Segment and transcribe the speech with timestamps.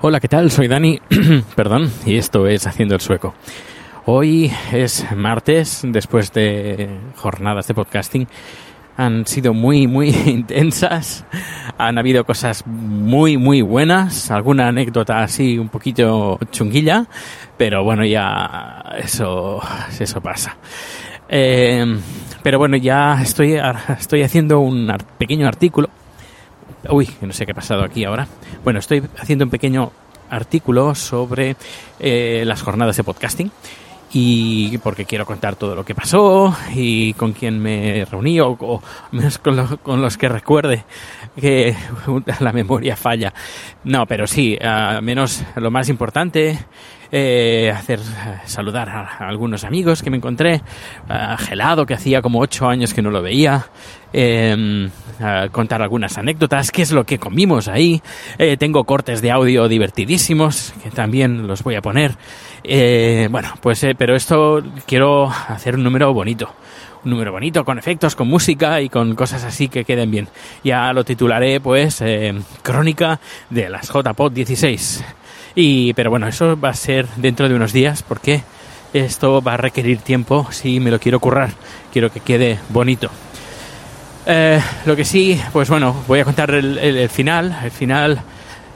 [0.00, 0.52] Hola, ¿qué tal?
[0.52, 1.00] Soy Dani,
[1.56, 3.34] perdón, y esto es Haciendo el Sueco.
[4.06, 8.28] Hoy es martes, después de jornadas de podcasting.
[8.96, 11.24] Han sido muy, muy intensas.
[11.78, 14.30] Han habido cosas muy, muy buenas.
[14.30, 17.06] Alguna anécdota así un poquito chunguilla.
[17.56, 19.60] Pero bueno, ya eso,
[19.98, 20.56] eso pasa.
[21.28, 21.98] Eh,
[22.44, 23.58] pero bueno, ya estoy,
[23.98, 25.90] estoy haciendo un pequeño artículo
[26.90, 28.26] Uy, no sé qué ha pasado aquí ahora.
[28.64, 29.92] Bueno, estoy haciendo un pequeño
[30.30, 31.56] artículo sobre
[32.00, 33.50] eh, las jornadas de podcasting
[34.10, 38.82] y porque quiero contar todo lo que pasó y con quién me reuní o, o
[39.12, 40.84] menos con los que recuerde
[41.34, 41.74] que
[42.40, 43.32] la memoria falla.
[43.84, 46.58] No, pero sí, al menos lo más importante,
[47.10, 48.00] eh, hacer
[48.44, 50.62] saludar a algunos amigos que me encontré,
[51.08, 53.66] a Gelado, que hacía como ocho años que no lo veía,
[54.12, 54.88] eh,
[55.20, 58.02] a contar algunas anécdotas, qué es lo que comimos ahí.
[58.38, 62.16] Eh, tengo cortes de audio divertidísimos, que también los voy a poner.
[62.64, 66.54] Eh, bueno, pues, eh, pero esto quiero hacer un número bonito.
[67.04, 70.28] Un número bonito, con efectos, con música y con cosas así que queden bien.
[70.64, 73.20] Ya lo titularé, pues, eh, Crónica
[73.50, 75.04] de las JPod 16.
[75.54, 78.42] Y, pero bueno, eso va a ser dentro de unos días porque
[78.92, 81.50] esto va a requerir tiempo si me lo quiero currar.
[81.92, 83.10] Quiero que quede bonito.
[84.26, 87.58] Eh, lo que sí, pues bueno, voy a contar el, final.
[87.62, 88.20] El final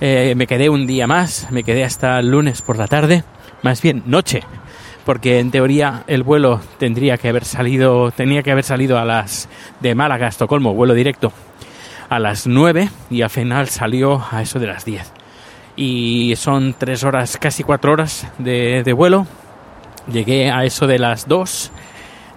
[0.00, 3.24] eh, me quedé un día más, me quedé hasta el lunes por la tarde,
[3.62, 4.42] más bien noche,
[5.04, 9.48] porque en teoría el vuelo tendría que haber salido, tenía que haber salido a las
[9.80, 11.32] de Málaga a Estocolmo, vuelo directo,
[12.08, 15.12] a las 9 y al final salió a eso de las 10.
[15.76, 19.26] Y son tres horas, casi cuatro horas de, de vuelo.
[20.10, 21.72] Llegué a eso de las 2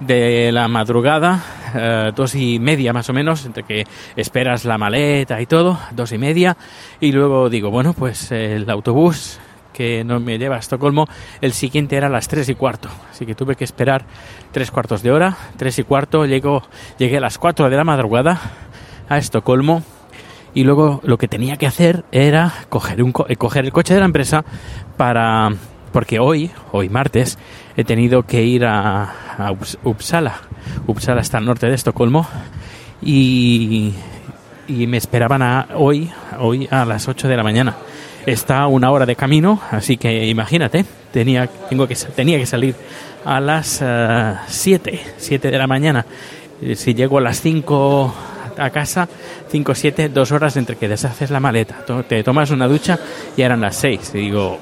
[0.00, 1.44] de la madrugada,
[1.74, 6.12] eh, dos y media más o menos, entre que esperas la maleta y todo, dos
[6.12, 6.56] y media,
[7.00, 9.38] y luego digo, bueno, pues el autobús
[9.72, 11.06] que no me lleva a Estocolmo,
[11.40, 14.04] el siguiente era a las tres y cuarto, así que tuve que esperar
[14.52, 16.62] tres cuartos de hora, tres y cuarto, llego,
[16.98, 18.40] llegué a las cuatro de la madrugada
[19.08, 19.82] a Estocolmo,
[20.54, 24.06] y luego lo que tenía que hacer era coger, un, eh, el coche de la
[24.06, 24.44] empresa
[24.96, 25.50] para...
[25.92, 27.36] Porque hoy, hoy martes,
[27.76, 29.12] he tenido que ir a,
[29.82, 30.36] Uppsala.
[30.86, 32.28] Uppsala está al norte de Estocolmo.
[33.02, 33.92] Y,
[34.68, 37.74] y me esperaban a, hoy, hoy a las 8 de la mañana.
[38.26, 42.74] Está una hora de camino, así que imagínate, tenía, tengo que, tenía que salir
[43.24, 46.04] a las eh, 7, 7 de la mañana.
[46.60, 48.14] Eh, Si llego a las 5
[48.58, 49.08] a casa,
[49.50, 52.98] 5 7, dos horas entre que deshaces la maleta, te tomas una ducha
[53.36, 54.12] y eran las 6.
[54.14, 54.58] Y digo,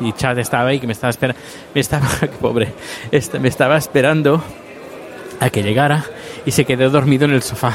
[0.00, 1.40] y Chad estaba ahí que me estaba esperando,
[1.74, 2.06] me estaba,
[2.40, 2.72] pobre,
[3.10, 4.42] este, me estaba esperando
[5.40, 6.04] a que llegara
[6.44, 7.72] y se quedó dormido en el sofá.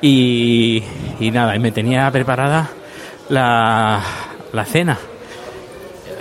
[0.00, 0.82] Y,
[1.20, 2.70] y nada, y me tenía preparada
[3.28, 4.00] la,
[4.52, 4.98] la cena.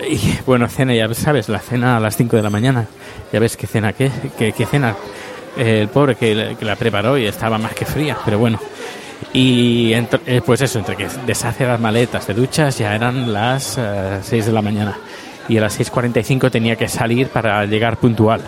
[0.10, 2.86] Y bueno, cena, ya sabes, la cena a las 5 de la mañana.
[3.34, 4.96] Ya ves qué cena, qué, qué, qué cena.
[5.58, 8.60] Eh, el pobre que, que la preparó y estaba más que fría, pero bueno.
[9.34, 13.80] Y ent- eh, pues eso, entre que deshace las maletas de duchas ya eran las
[14.22, 14.98] 6 de la mañana.
[15.50, 18.42] Y a las 6.45 tenía que salir para llegar puntual.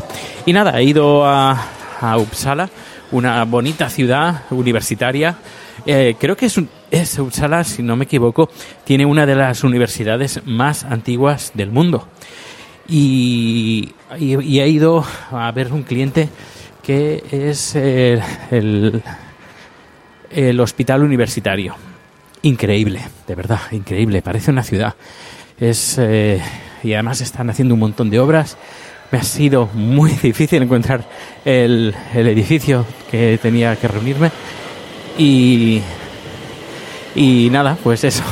[0.46, 1.58] Y nada, he ido a,
[2.02, 2.70] a Uppsala,
[3.12, 5.38] una bonita ciudad universitaria.
[5.86, 8.50] Eh, creo que es, un, es Uppsala, si no me equivoco,
[8.84, 12.08] tiene una de las universidades más antiguas del mundo.
[12.88, 16.30] Y, he ido a ver un cliente
[16.82, 19.04] que es el, el,
[20.32, 21.76] el hospital universitario.
[22.42, 24.22] Increíble, de verdad, increíble.
[24.22, 24.96] Parece una ciudad.
[25.60, 26.42] Es, eh,
[26.84, 28.58] y además están haciendo un montón de obras.
[29.12, 31.04] Me ha sido muy difícil encontrar
[31.44, 34.32] el, el edificio que tenía que reunirme.
[35.18, 35.82] Y,
[37.16, 38.24] y nada, pues eso.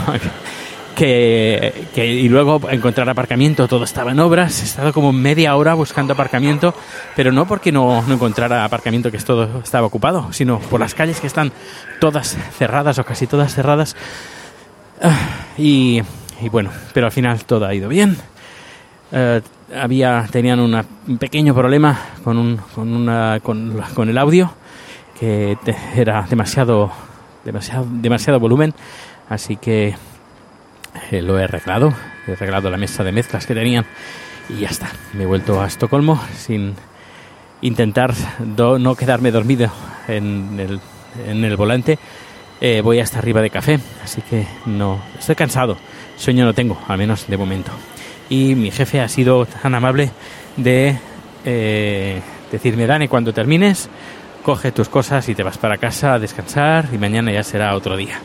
[0.96, 4.62] que, que- y luego encontrar aparcamiento, todo estaba en obras.
[4.62, 6.74] He estado como media hora buscando aparcamiento,
[7.16, 11.20] pero no porque no, no encontrara aparcamiento que todo estaba ocupado, sino por las calles
[11.20, 11.52] que están
[12.00, 13.96] todas cerradas o casi todas cerradas.
[15.02, 15.18] Ah,
[15.58, 16.02] Y,
[16.42, 18.18] y bueno, pero al final todo ha ido bien.
[19.12, 19.42] Eh,
[19.76, 24.52] había tenían una- un pequeño problema con un, con, una, con, con el audio
[25.20, 25.58] que
[25.96, 26.92] era demasiado
[27.44, 28.74] demasiado demasiado volumen
[29.30, 29.96] así que
[31.12, 31.94] eh, lo he arreglado.
[32.28, 33.86] He arreglado la mesa de mezclas que tenían
[34.50, 34.90] y ya está.
[35.14, 36.74] Me he vuelto a Estocolmo sin
[37.62, 39.72] intentar do- no quedarme dormido
[40.08, 40.80] en el,
[41.26, 41.98] en el volante.
[42.60, 45.78] Eh, voy hasta arriba de café así que no estoy cansado.
[46.18, 47.72] Sueño no tengo al menos de momento
[48.30, 50.12] y mi jefe ha sido tan amable
[50.56, 50.98] de
[51.46, 52.22] eh,
[52.52, 53.90] decirme Dani cuando termines
[54.44, 57.98] coge tus cosas y te vas para casa a descansar y mañana ya será otro
[57.98, 58.20] día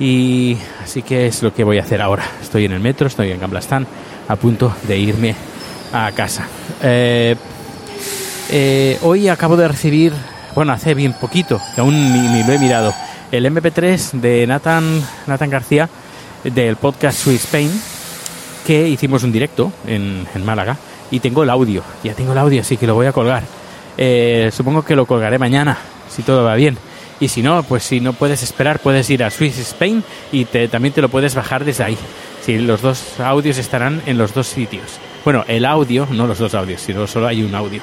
[0.00, 2.24] y así que es lo que voy a hacer ahora.
[2.40, 3.86] Estoy en el metro, estoy en Gamblastán,
[4.26, 5.34] a punto de irme
[5.92, 6.48] a casa.
[6.82, 7.36] Eh,
[8.50, 10.12] eh, hoy acabo de recibir,
[10.54, 12.94] bueno, hace bien poquito, que aún ni, ni lo he mirado,
[13.30, 15.88] el MP3 de Nathan, Nathan García
[16.42, 17.70] del podcast Swiss Spain,
[18.70, 20.76] que hicimos un directo en, en Málaga
[21.10, 23.42] y tengo el audio, ya tengo el audio, así que lo voy a colgar.
[23.98, 25.76] Eh, supongo que lo colgaré mañana,
[26.08, 26.78] si todo va bien.
[27.18, 30.68] Y si no, pues si no puedes esperar, puedes ir a Swiss Spain y te-
[30.68, 31.98] también te lo puedes bajar desde ahí.
[32.46, 34.84] Si los dos audios estarán en los dos sitios.
[35.24, 37.82] Bueno, el audio, no los dos audios, sino solo hay un audio.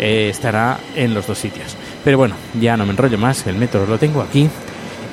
[0.00, 1.76] eh, estará en los dos sitios.
[2.04, 4.48] Pero bueno, ya no me enrollo más, el método lo tengo aquí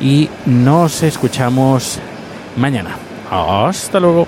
[0.01, 1.99] y nos escuchamos
[2.57, 2.97] mañana.
[3.29, 4.27] Hasta luego.